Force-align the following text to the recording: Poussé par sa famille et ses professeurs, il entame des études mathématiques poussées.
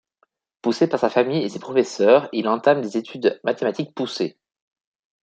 Poussé 0.63 0.87
par 0.89 0.99
sa 0.99 1.11
famille 1.11 1.43
et 1.43 1.49
ses 1.49 1.59
professeurs, 1.59 2.27
il 2.33 2.47
entame 2.47 2.81
des 2.81 2.97
études 2.97 3.39
mathématiques 3.43 3.93
poussées. 3.93 4.39